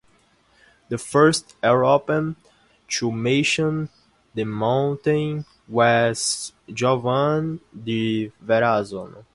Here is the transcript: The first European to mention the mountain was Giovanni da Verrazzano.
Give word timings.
The 0.89 0.97
first 0.97 1.55
European 1.63 2.35
to 2.87 3.11
mention 3.11 3.89
the 4.33 4.45
mountain 4.45 5.45
was 5.67 6.53
Giovanni 6.73 7.59
da 7.71 8.31
Verrazzano. 8.43 9.23